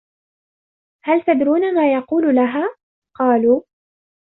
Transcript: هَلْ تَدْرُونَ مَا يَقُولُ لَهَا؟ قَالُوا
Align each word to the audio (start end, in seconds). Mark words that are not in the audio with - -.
هَلْ 1.03 1.21
تَدْرُونَ 1.21 1.73
مَا 1.75 1.93
يَقُولُ 1.93 2.35
لَهَا؟ 2.35 2.75
قَالُوا 3.19 3.61